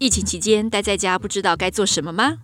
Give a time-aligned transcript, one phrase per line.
[0.00, 2.38] 疫情期间待在家，不知道该做什么吗？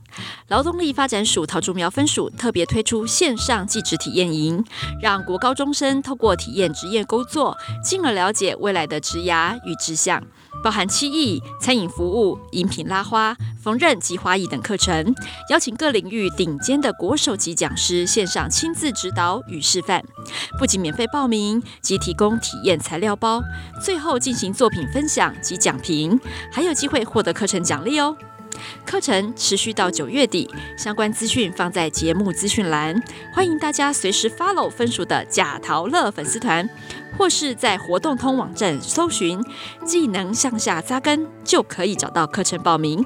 [0.48, 4.62] 劳动力发展署桃竹苗分署特别推出线上即职体验营，
[5.00, 10.22] 让国高中生透过体验职业工作，进而了解未来的职涯与志向。
[10.62, 15.14] 包含漆艺、餐饮服务、饮品拉花、缝纫及花艺等课程，
[15.50, 20.02] 邀请各领域顶尖的国手级讲师线上亲自指导与示范，
[20.58, 23.42] 不仅免费报名，及提供体验材料包，
[23.82, 26.18] 最后进行作品分享及讲评，
[26.52, 28.16] 还有机会获得课程奖励哦。
[28.84, 33.00] 课程持续到九月底，相关资讯放在节目资讯栏，
[33.32, 36.68] 欢迎大家随时 follow 分署的假桃乐粉丝团，
[37.16, 39.42] 或是在活动通网站搜寻
[39.84, 43.04] “技能向下扎根”，就可以找到课程报名。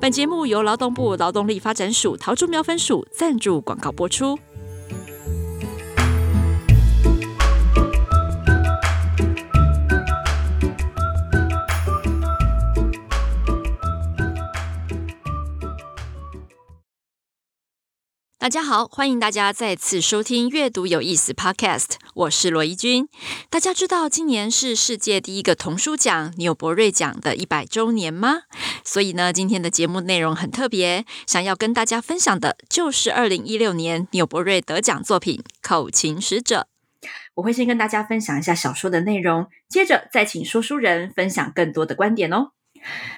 [0.00, 4.38] 本节目由劳动部劳动力发展署桃竹苗分署赞助广告播出。
[18.42, 23.08] 大家好，欢迎大家再次收听《阅读有意思》Podcast，我是罗怡君。
[23.48, 28.40] 大家知道今年是世界第一个童书奖纽伯瑞奖的一百周年吗？
[28.82, 36.66] 所以呢，今天的节目内容很特别，想要跟大家分享的就是二零一六年纽伯瑞得奖作品《口琴使者》。
[37.34, 42.50] 我会先跟大家分享一下小说的内容，接着再请说书人分享更多的观点哦。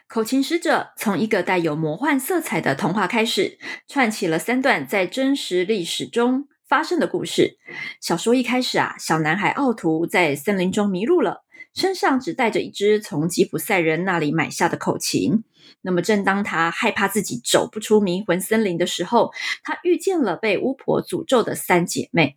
[0.09, 7.59] 口琴使者从一个带有魔幻色彩的童话开始，串起了三段在真实历史中发生的故事。
[8.01, 11.45] 小说一开始啊，小男孩奥图在森林中迷路了，
[11.75, 15.45] 身上只带着一只从吉普赛人那里买下的口琴。
[15.81, 22.37] 那么，正当他害怕自己走不出迷魂森林的时候，他遇见了被巫婆诅咒的三姐妹。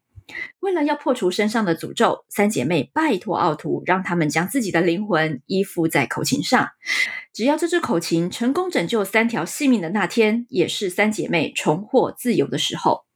[0.59, 6.69] 为了要破除身上的诅咒，三姐妹拜托奥图，让他们将自己的灵魂依附在口琴上。
[7.33, 13.06] 只要这支口琴成功拯救三条性命的那天，也是三姐妹重获自由的时候。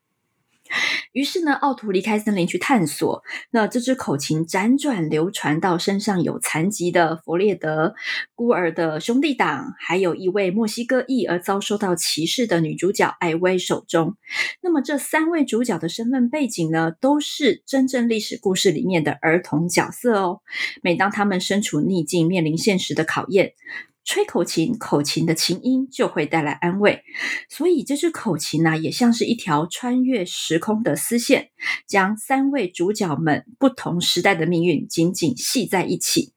[1.14, 3.22] 于是呢，奥图离开森林去探索。
[3.52, 7.94] 那这支口琴辗转流传到身上有残疾的弗列德、
[8.36, 14.16] 孤儿的兄弟党，还有一位墨西哥裔而遭受到歧视的女主角艾薇手中。
[14.62, 20.40] 那么这三位主角的身份背景呢，都是真正历史故事里面的儿童角色哦。
[20.82, 23.54] 每当他们身处逆境、面临现实的考验，
[24.04, 27.04] 吹口琴，口琴的琴音就会带来安慰，
[27.50, 31.50] 所以这支口琴呢、也像是一条穿越时空的丝线，
[31.88, 36.34] 将三位主角们不同时代的命运紧紧系在一起。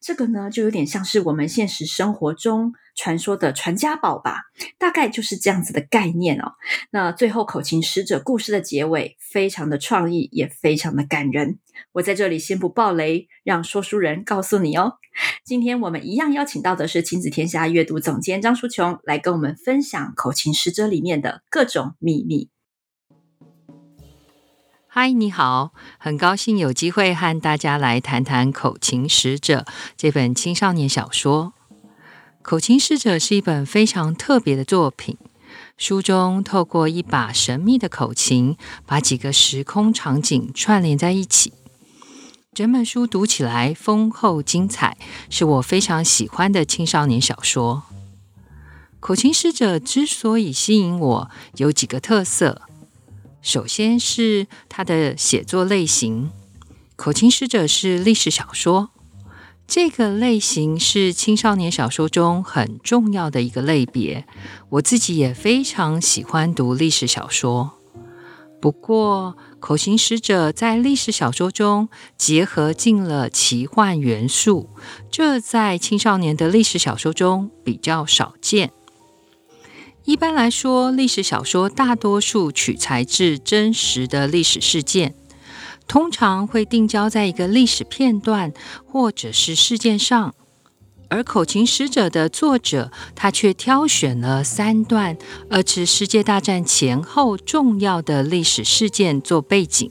[0.00, 4.42] 这个呢，就有点像是我们现实生活中传说的传家宝吧，
[4.78, 6.52] 大概就是这样子的概念哦。
[6.90, 11.58] 那最后口琴使者故事的结尾非常的创意，也非常的感人。
[11.92, 14.94] 我在这里先不爆雷，让说书人告诉你哦。
[15.44, 22.50] 今天我们一样邀请到的是亲子天下阅读总监张淑琼，来跟我们分享口琴使者里面的各种秘密。
[24.96, 29.66] 嗨，你好，很高兴有机会和大家来谈谈《口琴使者》
[29.96, 31.52] 这本青少年小说。
[32.42, 35.16] 《口琴使者》是一本非常特别的作品，
[35.76, 38.56] 书中透过一把神秘的口琴，
[38.86, 41.52] 把几个时空场景串联在一起。
[42.54, 44.96] 整本书读起来丰厚精彩，
[45.28, 47.82] 是我非常喜欢的青少年小说。
[49.00, 52.62] 《口琴使者》之所以吸引我，有几个特色。
[53.44, 56.30] 首先是他的写作类型，
[56.96, 58.88] 《口琴使者》是历史小说，
[59.68, 64.26] 这个类型是青少年小说中很重要的一个类别。
[64.70, 67.72] 我自己也非常喜欢读历史小说。
[68.62, 74.70] 不过，《口琴使者》在历史小说中结合进了奇幻元素，
[75.10, 78.72] 这在青少年的历史小说中比较少见。
[80.04, 85.14] 一般来说，历史小说大多数取材自真实的历史事件，
[85.88, 88.52] 通常会定焦在一个历史片段
[88.86, 90.34] 或者是事件上。
[91.08, 95.16] 而《口琴使者》的作者，他却挑选了三段
[95.48, 99.90] 二次世界大战前后重要的历史事件做背景，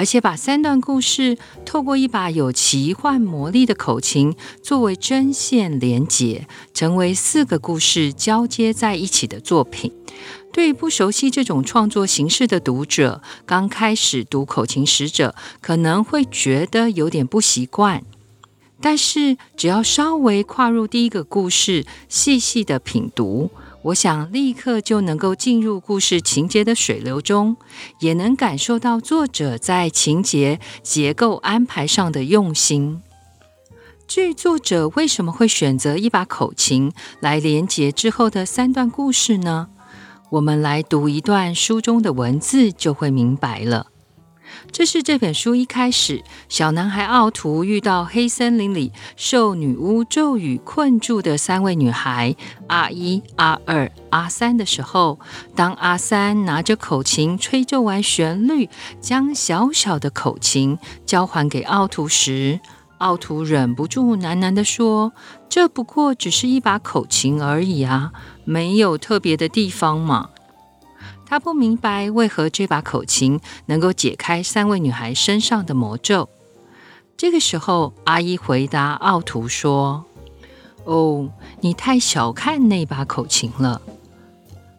[0.00, 1.36] 而且把三段故事
[1.66, 9.92] 透过一把有奇幻魔力的口琴作为针线连结，成为四个故事交接在一起的作品。
[10.54, 18.02] 对于不熟悉这种创作形式的读者，刚开始读《口琴使者》可能会觉得有点不习惯。
[18.80, 23.50] 但是只要稍微跨入第一个故事，细细的品读。
[23.82, 27.56] 我想立刻就能够进入故事情节的水流中，
[28.00, 33.00] 也能感受到作者在情节结构安排上的用心。
[34.06, 39.68] 至于作者为什么会选择一把口琴来连接之后的三段故事呢？
[40.30, 43.86] 我们来读一段书中的文字就会明白了。
[44.72, 52.34] 这是这本书一开始，小男孩奥图遇到黑森林里受女巫咒语困住的三位女孩
[52.68, 55.18] 阿一、阿二、阿三的时候，
[55.56, 58.70] 当阿三拿着口琴吹奏完旋律，
[59.00, 62.60] 将小小的口琴交还给奥图时，
[62.98, 65.12] 奥图忍不住喃喃地说
[65.50, 68.12] ：“这不过只是一把口琴而已啊，
[68.44, 70.30] 没有特别的地方嘛。”
[71.30, 76.28] 他不明白为何这把口琴能够解开三位女孩身上的魔咒。
[77.16, 80.06] 这个时候，阿姨回答奥图说
[80.82, 81.30] ：“哦，
[81.60, 83.80] 你太小看那把口琴了。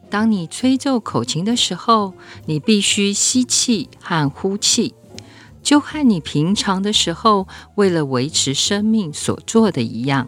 [0.10, 2.14] 当你吹奏口琴的时候，
[2.48, 4.94] 你必须吸气和呼气，
[5.64, 10.28] 就和你平常的时候为了维持生命所做的一样。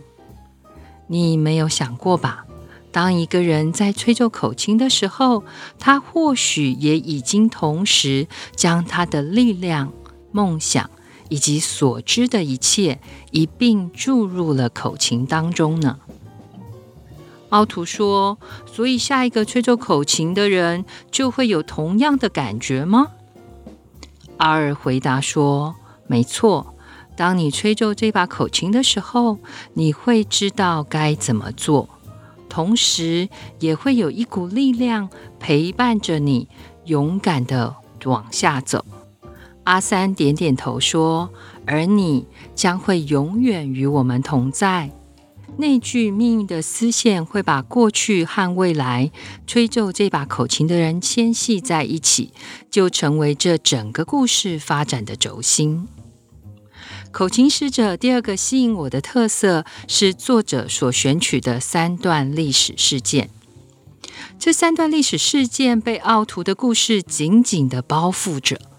[1.08, 2.46] 你没有想过吧？”
[2.94, 5.44] 当一个人在吹奏口琴的时候，
[5.80, 9.92] 他或许也已经同时将他的力量、
[10.32, 10.92] 梦想
[11.28, 13.00] 以及所知的一切
[13.32, 15.98] 一并注入了口琴当中呢。
[17.50, 18.38] 奥图说
[18.72, 23.08] ：“所以下一个吹奏口琴的人就会有同样的感觉吗？”
[24.38, 25.76] 阿尔回答说
[26.06, 26.76] ：“没错，
[27.16, 29.40] 当你吹奏这把口琴的时候，
[29.74, 31.90] 你会知道该怎么做。”
[32.54, 33.30] 同时，
[33.60, 35.10] 也会有一股力量
[35.40, 36.48] 陪伴着你，
[36.86, 38.86] 勇敢地往下走。
[39.64, 41.32] 阿三点点头说
[41.66, 44.92] ：“而你将会永远与我们同在。”
[45.58, 49.12] 那句命运的丝线会把过去和未来
[49.48, 52.34] 吹奏这把口琴的人牵系在一起，
[52.70, 55.88] 就成为这整个故事发展的轴心。
[57.14, 63.30] 口琴使者第二个吸引我的特色是作者所选取的三段历史事件。
[64.40, 68.73] 这三段历史事件被奥图的故事紧紧的包覆着。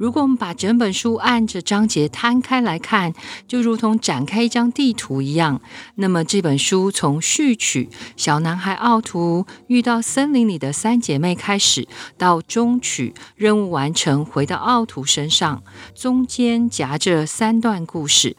[0.00, 3.12] 如果我们把整本书按着章节摊开来看，
[3.46, 5.60] 就如同展开一张地图一样。
[5.96, 11.86] 那么这本书从序曲小男孩奥图遇到森林里的三姐妹开始，
[12.16, 15.62] 到终曲任务完成回到奥图身上，
[15.94, 18.38] 中间夹着三段故事。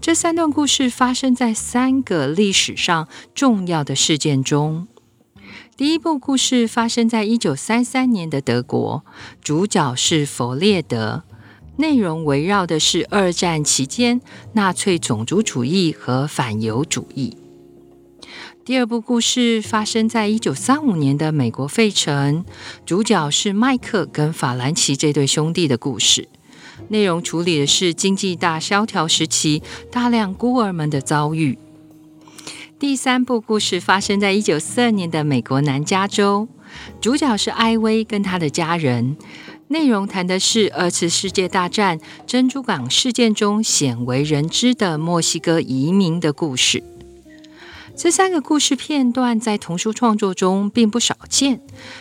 [0.00, 4.86] 这三段故事发生在三个历史上重要的事件中。
[5.80, 9.02] 第一部故事发生在一九三三年的德国，
[9.42, 11.22] 主角是弗列德，
[11.78, 14.20] 内容围绕的是二战期间
[14.52, 17.34] 纳粹种族主义和反犹主义。
[18.62, 22.44] 第二部故事发生在一九三五年的美国费城，
[22.84, 26.28] 主角是麦克跟法兰奇这对兄弟的故事，
[26.88, 31.56] 内容处理的是经济大萧条时期大量孤儿们的遭遇。
[32.80, 36.48] 第三部故事发生在一九四二年的美国南加州，
[36.98, 39.18] 主角是艾薇跟他的家人。
[39.68, 46.82] 内容谈的是二次世界大战珍珠港事件中鲜为人知的墨西哥移民的故事。
[47.94, 51.60] 这三个故事片段在童书创作中并不少见，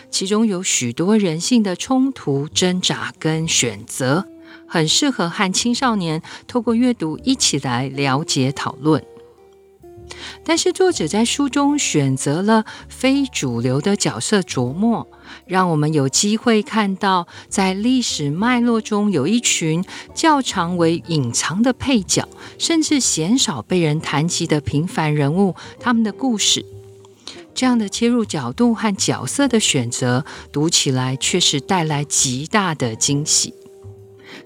[0.09, 4.25] 其中有许多人性的冲突、挣扎跟选择，
[4.65, 9.03] 很适合和青少年透过阅读一起来了解讨论。
[10.43, 15.07] 但是作者在书中选择了非主流的角色琢磨，
[15.45, 26.65] 让我们有机会看到，在历史脉络中有一群较常为隐藏的配角，甚至鲜少被人谈及的平凡人物，他们的故事。
[27.53, 33.53] 这样的切入角度和角色的选择，读起来却是带来极大的惊喜。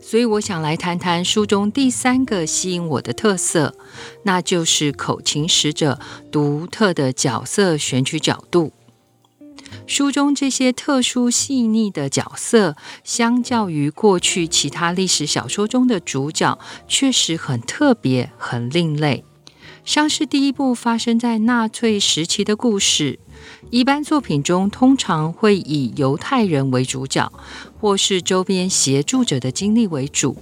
[0.05, 3.73] 所以我想来谈谈书中第三个吸引我的特色，
[4.23, 5.97] 那就是口琴使者
[6.31, 8.73] 独特的角色选取角度。
[9.87, 19.23] 书中这些特殊细腻的角色，相较于过去其他历史小说中的主角，确实很特别、很另类。
[19.83, 23.19] 像是第一部发生在纳粹时期的故事，
[23.73, 27.33] 一般作品中通常会以犹太人为主角，
[27.79, 30.37] 或是周边协助者的经历为主。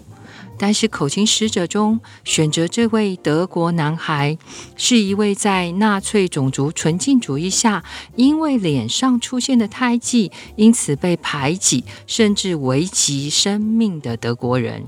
[0.58, 4.38] 但是《口琴使者》中选择这位德国男孩，
[4.76, 7.86] 是一位在纳粹种族纯净主义下，
[8.18, 14.84] 因为脸上出现的胎记，因此被排挤，甚至危及生命的德国人。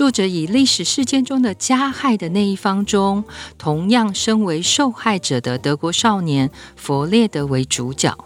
[0.00, 3.22] 作者以历史事件中的加害的那一方中，
[3.58, 8.16] 同样身为受害者的德国少年弗列德为主角。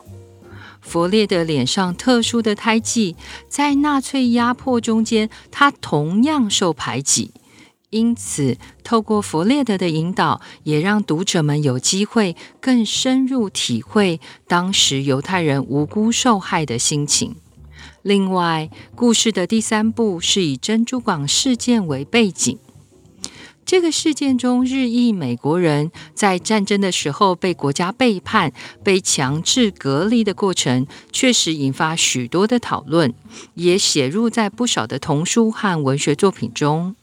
[0.81, 3.17] 弗列德脸上特殊的胎记，
[3.49, 7.33] 在纳粹压迫中间，他同样受排挤。
[7.91, 17.35] 因此，透过弗列德的引导，也让读者们有机会更深入体会当时犹太人无辜受害的心情。
[18.05, 22.59] 另外，故事的第三部是以珍珠港事件为背景。
[23.65, 33.15] 这个事件中，日裔美国人在战争的时候被国家背叛、被强制隔离的过程，确实引发许多的讨论，
[33.55, 36.95] 也写入在不少的童书和文学作品中。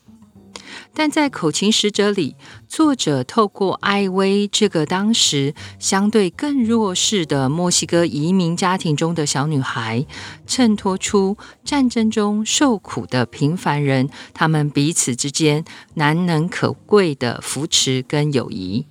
[0.94, 2.36] 但在《口琴使者》里，
[2.68, 10.06] 作者透过艾薇这个当时相对更弱势的墨西哥移民家庭中的小女孩，
[10.46, 15.64] 衬托出战争中受苦的平凡人，他们彼此之间
[15.96, 18.86] 难能可贵的扶持跟友谊。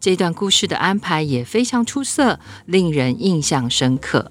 [0.00, 4.30] 这段故事的安排也非常出色，令人印象深刻。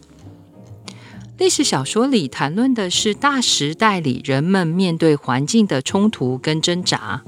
[1.37, 7.21] 历史小说里谈论的是大时代里人们面对环境的冲突跟挣扎，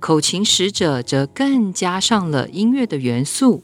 [0.00, 3.62] 口琴使者则更加上了音乐的元素。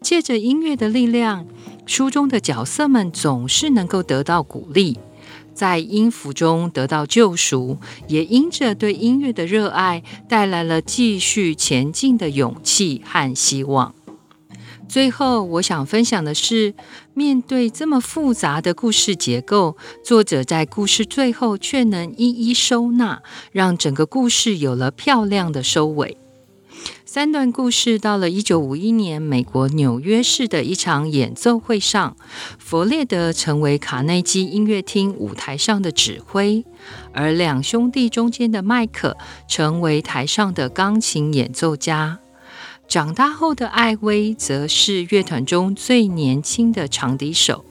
[0.00, 1.46] 借着音乐的力量，
[1.84, 4.98] 书中的角色们总是能够得到鼓励，
[5.52, 7.76] 在音符中得到救赎，
[8.08, 13.94] 也因着对音乐的热爱，带来了继续前进的勇气和希望。
[14.92, 16.74] 最后，我想分享的是，
[17.14, 23.22] 面对这么复杂的故事结构，作者在故事最后却能一一收纳，
[23.52, 26.18] 让整个故事有了漂亮的收尾。
[27.06, 32.14] 三段故事到了一九五一年美国纽约市的一场演奏会上，
[32.58, 36.66] 弗列德成为卡内基音乐厅舞台上的指挥，
[37.14, 39.16] 而两兄弟中间的麦克
[39.48, 42.21] 成为台上的钢琴演奏家。
[42.88, 47.64] 长大后的艾薇则是乐团中最年轻的长笛手。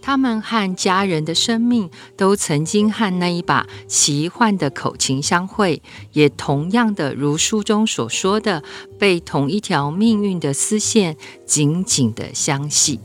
[0.00, 5.80] 他们和家人的生命都曾经和那一把奇幻的口琴相会，
[6.12, 8.64] 也同样的如书中所说的，
[8.98, 12.98] 被同一条命运的丝线紧紧的相系。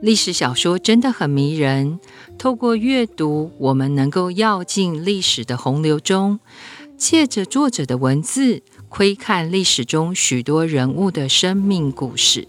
[0.00, 2.00] 历史小说真的很迷人，
[2.36, 6.40] 透过阅读，我们能够跃进历史的洪流中，
[6.98, 8.62] 借着作者的文字。
[8.96, 12.46] 窥看历史中许多人物的生命故事，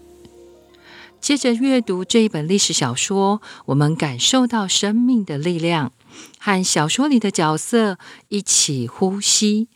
[1.20, 5.90] 接着阅读这一本历史小说，我们感受到生命的力量，
[6.38, 7.98] 和小说里的角色
[8.28, 9.66] 一起呼吸，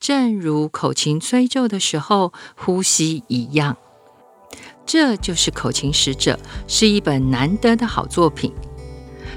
[0.00, 3.76] 正如口琴吹奏的时候呼吸一样。
[4.84, 8.52] 这就是《口琴使者》，是一本难得的好作品。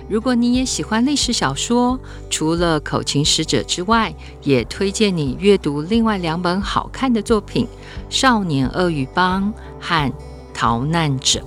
[0.10, 1.98] 如果你也喜欢历史小说，
[2.32, 4.12] 除了《口琴使者》之外，
[4.42, 7.66] 也推荐你阅读另外两本好看的作品
[8.10, 10.10] 《少年鳄鱼帮》和
[10.52, 11.40] 《逃难者》。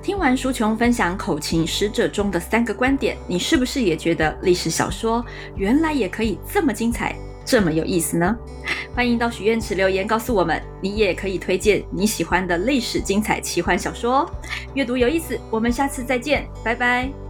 [0.00, 5.24] 听完书琼分享《口琴使者》中的三个观点，你是不是也觉得历史小说
[5.56, 8.36] 原来也可以这么精彩，这么有意思呢？
[8.94, 14.30] 欢迎到许愿池留言告诉我们，你也可以推荐你喜欢的历史精彩奇幻小说。
[14.74, 17.27] 阅读有意思，我们下次再见，拜拜。